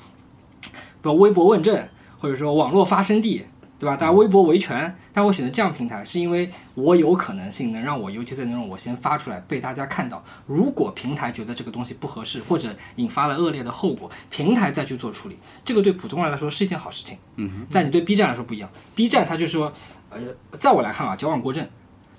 [0.63, 0.71] 比
[1.03, 3.47] 如微博问政，或者说网络发声地？
[3.81, 3.97] 对吧？
[3.97, 10.23] 大家微博维权，大家会选择这样平台，是因为我有可能性能让我尤其在内容我先发出来被大家看到。
[10.47, 17.17] 如果平台觉得这个东西不合适，或者引发了恶劣的后果，平台再去做处理，这个对普通人来说是一件好事情。
[17.37, 19.73] 嗯，但你对 B 站来说不一样，B 站它就说，
[20.11, 20.21] 呃，
[20.59, 21.67] 在我来看啊，矫枉过正，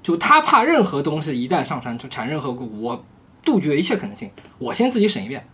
[0.02, 3.06] 就他怕任何东西一旦上传就产任何我
[3.46, 5.48] 杜绝一切可能性，我先自己审一遍，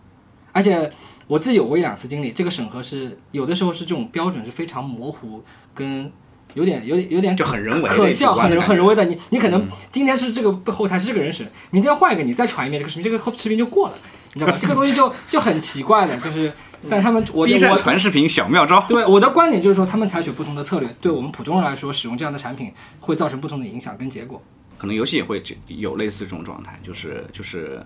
[0.58, 0.90] 而且
[1.28, 5.40] 我自己有过一两次经历，这个审核是有的时候是这种标准是非常模糊，
[5.72, 6.10] 跟
[6.54, 9.04] 有点有点有点就很人为的可笑，很人主观的感觉很人为的。
[9.04, 13.94] 你你可能今天是这个后台是这个人审，明天换一个你再传一遍这个视频，这个后视频就过了，
[14.34, 14.58] 你知道吧？
[14.60, 16.52] 这个东西就就很奇怪的，就是
[16.90, 18.84] 但他们我 B 站我传视频小妙招。
[18.88, 24.42] 对我的观点就是说，他们采取不同的策略，对我们普通人来说，使用这样的产品会造成不同的影响跟结果。
[24.76, 27.84] 可能游戏也会这有类似这种状态，就是就是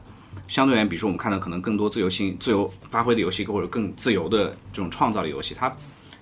[0.48, 5.72] 相对而言，比如说我们看到可能更多自由性、自由发挥的游戏，或者更自由的这种创造的游戏，它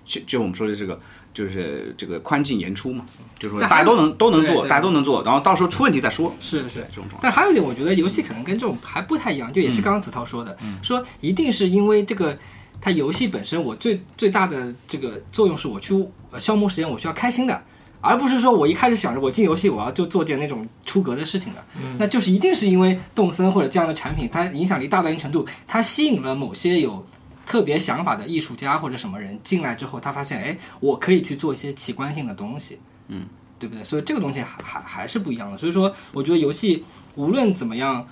[0.05, 0.99] 就就我们说的这个
[1.33, 3.05] 就是这个宽进严出嘛，
[3.39, 7.19] 就是说大家都能都能做，大家都能做，然后到时候出问题再说，是是这种状态。
[7.23, 12.37] 但还有一点，我觉得游戏可能跟这种还不太一样，就也是刚刚子韬说的，说一定是因为这个
[12.81, 15.95] 它游戏本身，我最最大的这个作用是我去
[16.31, 17.63] 呃消磨时间，我需要开心的。
[18.01, 21.65] 而不是说我一开始想着我进游戏我要就做点那种出格的事情的，
[21.99, 27.05] 那就是一定是因为动森或者这样的产品，它影响力大到一定程度，它吸引了某些有
[27.45, 33.27] 特别想法的艺术家或者什么人进来之后，他发现哎，我可以去做一些奇观性的东西，嗯，
[33.59, 33.83] 对不对？
[33.83, 35.59] 所以这个东西还还还是不一样的。
[35.59, 36.85] 所以说，我觉得游戏
[37.17, 38.07] 无论怎么样，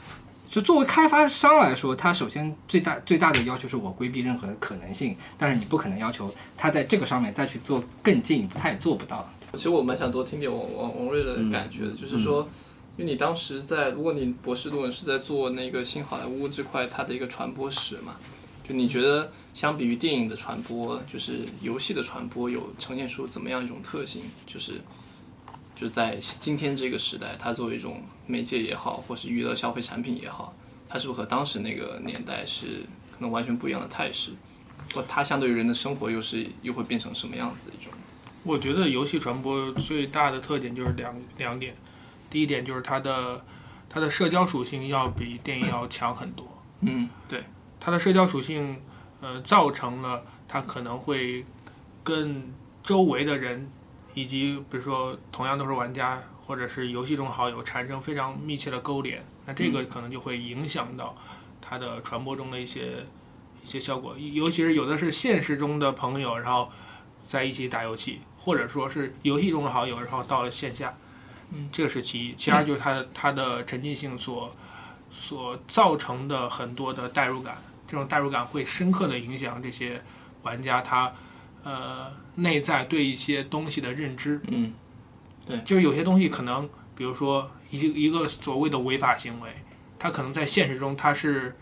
[0.48, 9.31] 就作为开发商来说，它首先最大最大的要求是我规避任何的可能性，但是你不可能要求他在这个上面再去做更进一步，他也做不到。
[9.54, 12.46] 其实我蛮想多听点王王王瑞的感觉的，就是说，
[12.96, 18.16] 因为你当时在，如果你博士论文是在做那个新好莱坞这块它的一个传播史嘛，
[18.62, 24.22] 就你觉得相比于电影的传播，就是游戏的传播有呈现出怎么样一种特性？
[24.46, 24.74] 就是
[25.74, 30.54] 就是在今天这个时代，它作为一种媒介也好，或是娱乐消费产品也好，
[30.88, 34.32] 它是不是和当时那个年代是可能完全不一样的态势？
[34.92, 37.92] 或它相对于人的生活又是又会变成什么样子的一种？
[38.44, 41.74] 我觉得游戏传播最大的特点就是两两点，
[42.31, 43.44] 第一点就是它的
[43.88, 46.46] 它的社交属性要比电影要强很多。
[46.81, 47.44] 嗯，对。
[47.81, 48.81] 它的社交属性，
[49.20, 51.44] 呃，造成了它可能会
[52.03, 53.70] 跟周围的人，
[54.14, 61.14] 以及比如说同样都是玩家或者是游戏中好友产生非常密切的勾连，那这个可能就会影响到
[61.61, 63.07] 它的传播中的一些
[63.62, 66.68] 一些效果，尤其是有的是现实中的朋友，然后
[67.26, 70.94] 在一起打游戏，或者说是游戏中的好友，然后到了线下，
[71.52, 74.54] 嗯，这个是其一，其二就是它的它的沉浸性所
[75.11, 77.59] 所造成的很多的代入感。
[77.87, 80.02] 这种代入感会深刻的影响这些
[80.42, 81.11] 玩家他
[81.64, 84.38] 呃内在对一些东西的认知。
[84.48, 84.74] 嗯，
[85.46, 89.50] 对就是有些东西可能，比如说一一个所谓的违法行为，
[89.98, 91.57] 他可能在现实中他是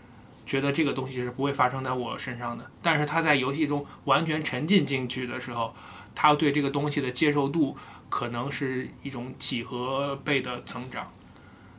[0.47, 5.75] 觉得这个东西是不会发生在我身上的，但是他在游戏中完全沉浸进去的时候，
[6.15, 7.75] 他对这个东西的接受度
[8.09, 11.11] 可能是一种几何倍的增长。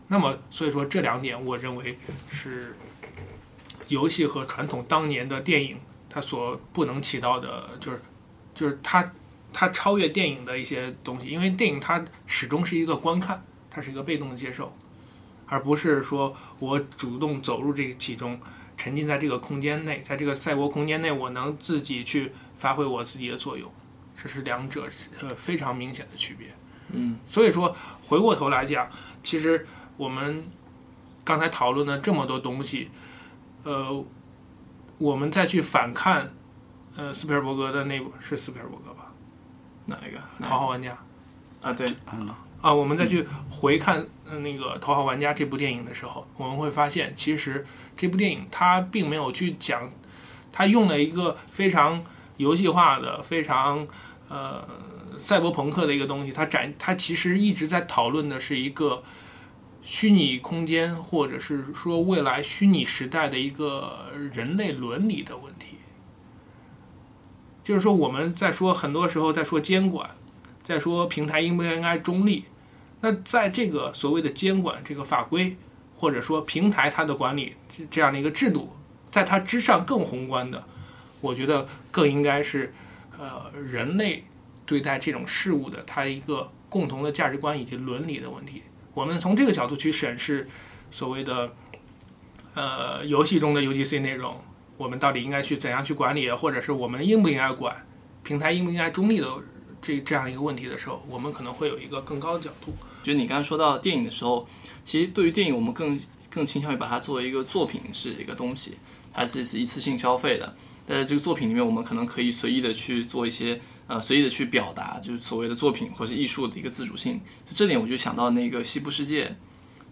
[0.08, 1.98] 那么，所以说这两点，我认为
[2.30, 2.76] 是
[3.88, 5.78] 游戏和传统当年的电影
[6.10, 8.02] 它所不能起到的，就是
[8.54, 9.10] 就是它
[9.52, 14.74] 它超越电影的一些东西，因为电影它始终是一个观看，它是一个被动的接受，
[15.48, 18.38] 而不是说我主动走入这个其中，
[18.76, 23.72] 沉浸在这个空间内，在这个赛博空间内，我能自己去发挥我自己的作用，
[24.16, 24.88] 这是两者
[25.20, 26.48] 呃非常明显的区别。
[26.90, 28.88] 嗯，所以说回过头来讲，
[29.22, 30.44] 其实我们
[31.24, 32.90] 刚才讨论的这么多东西，
[33.64, 34.04] 呃，
[34.96, 36.30] 我们再去反看，
[36.96, 39.06] 呃，斯皮尔伯格的那部是斯皮尔伯格吧，
[39.86, 40.18] 哪一个？
[40.42, 40.96] 《头号玩家》
[41.66, 41.86] 啊，对，
[42.60, 44.04] 啊，我们再去回看
[44.42, 47.64] 那个《头号玩家》这部电影的时候，我们会发现，其实
[47.96, 49.88] 这部电影它并没有去讲，
[50.50, 52.02] 它用了一个非常
[52.36, 53.86] 游戏化的、非常
[54.28, 54.66] 呃
[55.18, 59.04] 赛博朋克的一个东西，它展它其实一直在讨论的是一个
[59.80, 65.76] 虚拟空间，或者是说未来虚拟时代的一个人类伦理的问题。
[67.62, 70.10] 就是说，我们在说很多时候在说监管，
[70.68, 72.44] 再说平台应不应该中立。
[73.00, 75.56] 那在这个所谓的监管这个法规，
[75.96, 78.76] 或者说平台它的管理这这样的一个制度，
[79.10, 80.62] 在它之上更宏观的，
[81.22, 82.74] 我觉得更应该是
[83.18, 84.24] 呃人类
[84.66, 88.62] 对待这种事物的它一个共同的价值观以及伦理的问题。
[88.92, 90.46] 我们从这个角度去审视
[90.90, 91.50] 所谓的
[92.52, 94.38] 呃游戏中的 UGC 内容，
[94.76, 97.86] 我们到底应该去怎样去管理，或者是我们应不应该管
[98.22, 99.26] 平台应不应该中立的
[99.80, 102.74] 这这样一个问题的时候，我们可能会有一个更高的角度。
[103.02, 104.46] 就你刚才说到电影的时候，
[104.84, 105.98] 其实对于电影，我们更
[106.30, 108.74] 更倾向于把它作为一个作品式一个东西，
[109.12, 110.54] 它是是一次性消费的。
[110.86, 117.20] 但在这个作品里面，我们可能可以随意的去做一些呃随意的去表达，就是所谓的作品或是艺术的一个自主性。
[117.44, 119.26] 就这点，我就想到那个《西部世界》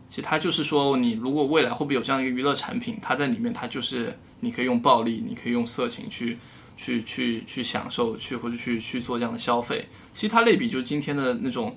[0.09, 6.39] 其实它就是说，你如果未来会不会有这样一个娱乐产品，它在里面，它就是你可以用暴力，你可以用色情去
[6.77, 9.89] 去去去享受，去或者去去做这样的消费。
[10.13, 11.77] 其实它类比就是今天的那种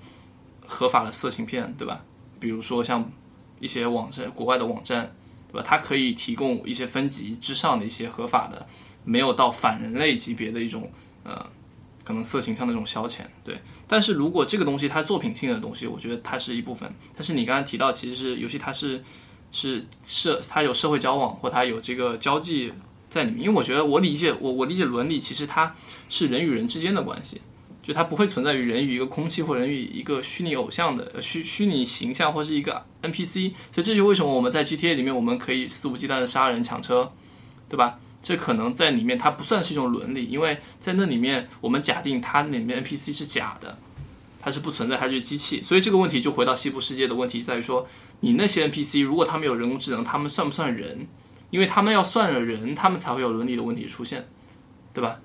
[0.67, 2.03] 合法的色情片，对吧？
[2.39, 3.09] 比如说像
[3.59, 5.15] 一些网站，国外的网站，
[5.51, 5.63] 对吧？
[5.65, 8.67] 它可以提供一些分级之上的一些合法的，
[9.03, 10.91] 没有到反人类级别的一种
[11.23, 11.49] 呃。
[12.01, 13.61] 可能色情上的这种消遣，对。
[13.87, 16.91] 但是如果这个东西它作品性的东西，我觉得它是一部分。
[17.13, 19.03] 但是你刚才提到，其实是游戏它是
[19.51, 22.73] 是社，它有社会交往或它有这个交际
[23.09, 23.41] 在里面。
[23.41, 25.73] 因为我觉得我理解我我理解伦理，其实它
[26.07, 27.41] 是人与人之间的关系，
[27.81, 33.53] 就它不会存在于人与一个空气或人与一个虚拟偶像的虚虚拟形象或是一个 NPC。
[33.73, 37.11] 所以这就为什么我们在 GTA 里面我们可以肆无忌惮的杀人抢车，
[37.67, 37.99] 对吧？
[38.21, 43.77] 这可能在里面，它不算是一种伦理，因为在那里面，我们假定它里面 NPC 是假的，
[44.41, 45.61] 它是不存在，它就是机器。
[45.61, 47.87] 所以这个问题就回到西部世界的问题，在于说，
[48.19, 51.07] 你那些 NPC 如果他们有人工智能，他们算不算人？
[51.49, 54.27] 因为他们要算了人，他们才会有伦理的问题出现，
[54.93, 55.19] 对吧？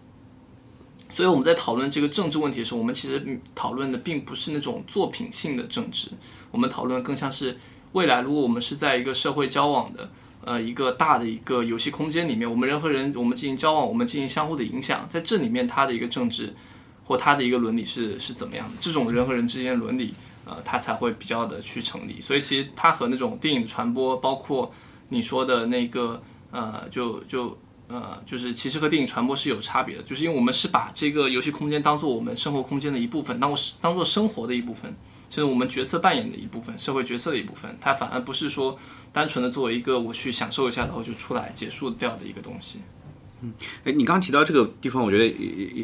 [1.11, 6.11] 所以我们在讨论这个政治问题的时候，我们其实讨论的并不是那种作品性的政治，
[6.51, 7.57] 我们讨论更像是
[7.93, 10.11] 未来，如果我们是在一个社会交往的。
[10.47, 16.53] 呃，一个大的一个游戏空间里面，我们人和人，我们进行交往，我们进行相互的影响，在这里面，它的一个政治
[17.03, 18.75] 或它的一个伦理是是怎么样的？
[18.79, 20.13] 这种人和人之间伦理，
[20.45, 22.21] 呃，它才会比较的去成立。
[22.21, 24.71] 所以，其实它和那种电影的传播，包括
[25.15, 27.57] 你说的那个，呃，就就
[27.89, 34.95] 呃，就是其实和电影传播是有差别的，就是因为我们是把这个游戏空间当做我们生活空间的一部分，当做当做生活的一部分。
[35.31, 38.77] 就是我们角色扮演的一部分，社会角色的一部分，它反而不是说
[39.13, 42.83] 单纯的作为一个我去享受一下，然后就出来结束掉的一个东西。
[43.41, 45.35] 嗯，哎，你刚刚提到这个地方，我觉得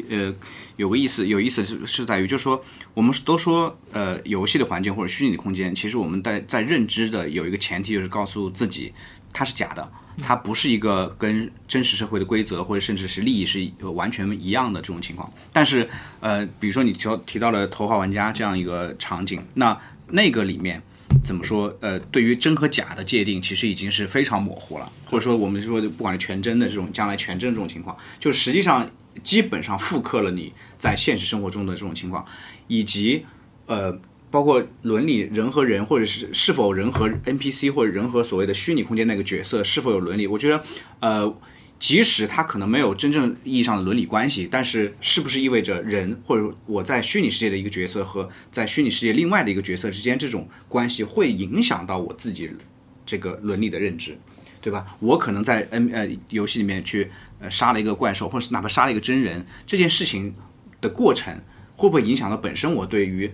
[0.09, 0.33] 呃
[0.77, 2.63] 有个意思，有意思是是在于，就是说
[2.93, 8.93] 我们都说呃游戏的环境或者虚拟的空间，其实我们在在认知的有一个前提，就是告诉自己
[9.33, 9.91] 它是假的。
[10.21, 15.31] 它不是一个跟真实社会的规则或者甚至是利益是完全一样的这种情况。
[15.53, 15.89] 但是，
[16.19, 19.75] 呃，比如说你提提到了头号玩家这样一个场景，那
[20.09, 20.79] 那个里面
[21.23, 21.75] 怎么说？
[21.79, 24.91] 呃，对于真和假的界定，其实已经是非常模糊了。
[25.05, 28.87] 或者说，我们说不管是全真的这种，将来全真这种情况，就实际上
[29.23, 32.23] 基本上复刻了你在现实生活中的这种情况，
[32.67, 33.25] 以及
[33.65, 33.97] 呃。
[34.31, 40.25] 包括伦理，人和人，或者是是否人和 NPC 或者人和所谓的虚拟空间那个角色是否有伦理？
[40.25, 40.63] 我觉得，
[41.01, 41.37] 呃，
[41.77, 52.49] 即使他可能没有真正意义上的伦理关系，但是是不是意味着人或者我在虚拟世界的一个角色和在虚拟世界另外的一个角色之间这种关系会影响到我自己
[53.05, 54.17] 这个伦理的认知，
[54.61, 54.85] 对吧？
[54.99, 60.33] 我可能在 N 呃游戏里面去呃杀了一个怪兽，或者是哪怕杀了一个真人，这件事情
[60.79, 61.35] 的过程
[61.75, 63.29] 会不会影响到本身我对于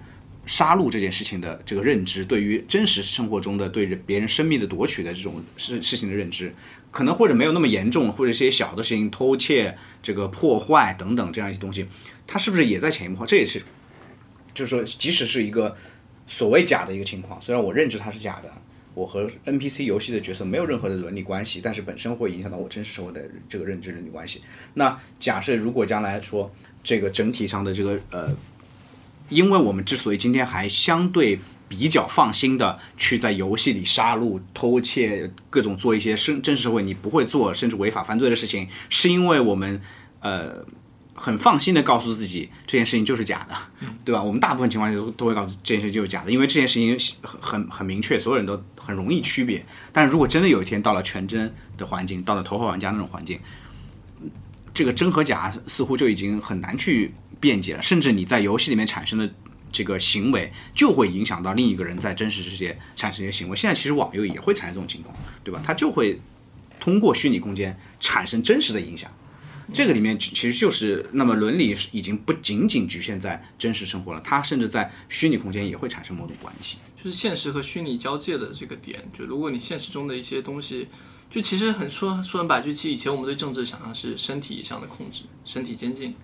[0.48, 6.56] 杀戮这件事情的这个认知，对于真实生活中的对别人生命的夺取的这种事事情的认知，
[6.90, 11.86] 可能或者没有那么严重，或者一些小的事情，偷窃、这个破坏等等这样一些东西，
[12.26, 13.26] 它是不是也在潜移默化？
[13.26, 13.62] 这也是，
[14.54, 15.76] 就是说，即使是一个
[16.26, 18.50] 所谓假的一个情况，虽然我认知它是假的，
[18.94, 24.42] 我和 NPC 游戏的角色没有任何的伦理关系，但是本身会影响到我真实生活的这个认知伦理关系。
[24.76, 26.50] 那假设如果将来说
[26.82, 28.34] 这个整体上的这个呃。
[29.30, 39.82] 因为我们之所以今天还相对比较放心的去在游戏里杀戮、偷窃、各种做一些生真实社会你不会做甚至违法犯罪的事情，是因为我们
[40.22, 40.64] 呃
[41.14, 43.56] 很放心的告诉自己这件事情就是假的，
[44.06, 44.24] 对吧？
[44.24, 49.66] 我们大部分情况下都都会告诉这件事情就是假的，因为这件事情很很很明确，所有人都很容易区别。
[49.92, 53.40] 但是如果真的有一天到了全真的环境，到了头号玩家那种环境，
[54.74, 57.12] 这个真和假似乎就已经很难去。
[57.40, 59.30] 便捷了，甚至你在游戏里面产生的
[59.72, 63.56] 这个行为，就会影响到另一个人在真实世界产生一些行为。
[63.56, 65.62] 现在其实网游也会产生这种情况，对吧？
[65.66, 66.20] 它就会
[66.80, 69.12] 通过虚拟空间产生真实的影响。
[69.74, 76.78] 这个里面其实就是，那么伦理已经不仅仅局限在真实生活了，它甚至在虚拟空间也会产生某种关系。
[76.96, 80.88] 就是现实和虚拟交界的这个点，就如果你现实中的一些东西，
[81.30, 86.16] 就其实很说说很百句，其实以前我们对政治想象是身体上的控制，身体监禁，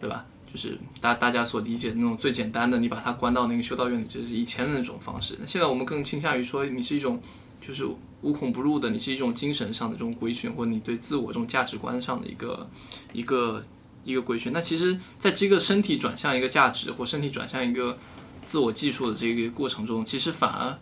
[0.00, 0.24] 对吧？
[0.52, 5.36] 就是大大家所理解的那种最简单的，你把它关到那个修道院里，就是以前的那种方式。
[5.38, 7.22] 那现在我们更倾向于说，你是一种
[7.60, 7.86] 就是
[8.22, 12.68] 无孔不入的，你是一种精神上的这种规训，或者你对自我这种价值观上的一个
[13.12, 13.62] 一个
[14.02, 14.52] 一个规训。
[14.52, 17.96] 那其实在这个身体转向一个价值，或身体转向一个
[18.44, 20.76] 自我技术的这个过程中，其实反而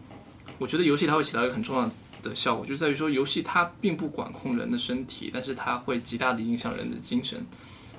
[0.57, 1.91] 我觉得游戏它会起到一个很重要
[2.23, 7.47] 的效果，就在于说游戏它并不管控人的身体，但是它会极大的影响人的精神。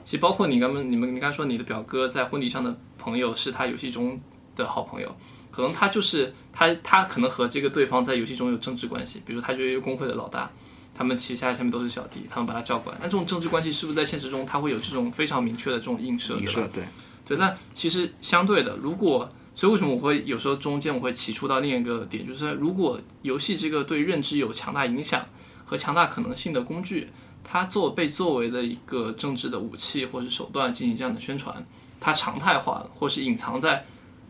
[0.09, 4.19] 其实包括你刚刚你们你刚说你的表哥在婚礼上的朋友是他游戏中
[4.55, 5.15] 的好朋友，
[5.51, 10.49] 可能他就是他他可能和这个对方在游戏中有政治关系，比如说他就是一个工会的老大，
[10.95, 16.67] 他们旗下下面都是小弟，他们把他叫过来，那这种政治关系是不是在现实中他会有这种非常明确的这种映射，对吧？
[16.73, 16.83] 对，
[17.23, 25.23] 对，那其实相对的，如果所以为什么我会有时候中间我会起触到另一个点，就是说如果游戏这个对认知有强大影响
[25.63, 27.09] 和强大可能性的工具，
[27.51, 31.65] 它作被作为的一个政治的武器或是手段进行这样的宣传，
[31.99, 33.83] 它常态化了或是隐藏在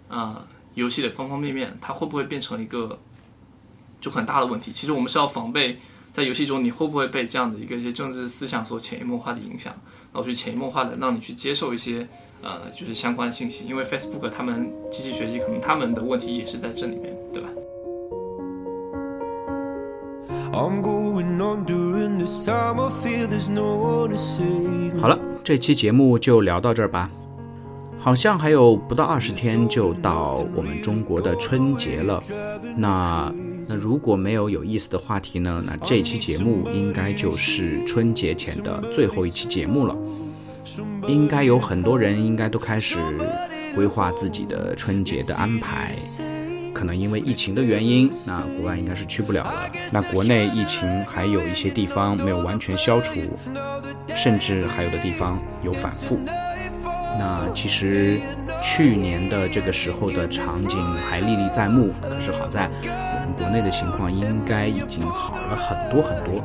[0.08, 2.98] 呃游戏的方方面面，它会不会变成一个
[4.00, 4.72] 就很大的问题？
[4.72, 5.78] 其实我们是要防备。
[6.12, 9.72] 在游戏中，你会不会被这样的一个一些政治思想所潜移默化的影响，
[10.12, 12.06] 然后去潜移默化的让你去接受一些
[12.42, 13.66] 呃就是相关的信息？
[13.66, 17.49] 因为 Facebook 他们机器学习，可能他们的问题也是在这里面，对吧？
[20.52, 27.10] I'm going on during the summer，feel there's no one to say 好了，这期节目就聊到这儿吧。
[28.00, 32.24] 好像还有不到二十天就到我们中国的春节了，
[32.76, 33.32] 那
[33.68, 35.62] 那如果没有有意思的话题呢？
[35.66, 39.96] 那这期节目应该就是春节前的最后一期节目了。
[41.08, 42.96] 应该有很多人应该都开始
[43.76, 45.94] 规划自己的春节的安排，
[46.80, 49.70] 可能因为疫情的原因，那国外应该是去不了了。
[49.92, 53.20] 那国内疫情还有一些地方没有完全消除，
[54.16, 56.18] 甚至还有的地方有反复。
[57.20, 58.18] 那其实
[58.64, 66.42] 去年的这个时候的场景还历历在目，可是好在我们国内的情况应该已经好了很多很多，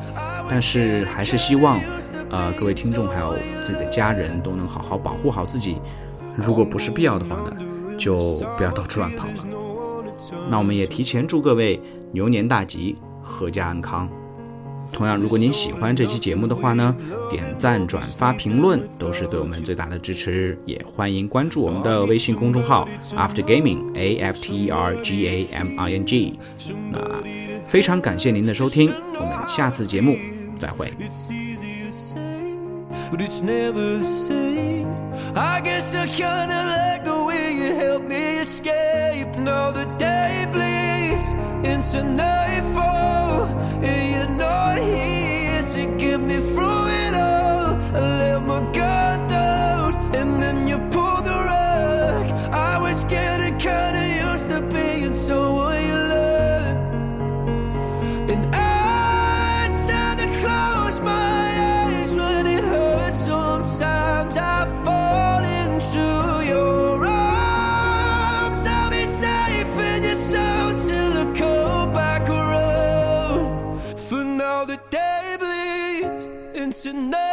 [0.50, 1.78] 但是还是希望，
[2.28, 5.78] 呃，各位听众还有自己的家人都能好好保护好自己，
[6.34, 7.56] 如果不是必要的话呢，
[7.96, 9.63] 就不要到处乱跑了。
[10.48, 11.80] 那我们也提前祝各位
[12.12, 14.08] 牛年大吉，阖家安康。
[14.92, 16.94] 同样，如果您喜欢这期节目的话呢，
[17.28, 20.56] 点赞、转发、评论都是对我们最大的支持。
[20.66, 26.38] 也欢迎关注我们的微信公众号 After Gaming A F T E R G A M I N G。
[26.92, 27.00] 那
[27.66, 30.16] 非常感谢您的收听，我们下次节目
[30.60, 30.92] 再会。
[45.74, 47.74] To get me through it all.
[47.96, 52.26] I let my guard down, and then you pulled the rug.
[52.52, 55.93] I was getting kinda used to being someone you
[76.84, 77.23] you know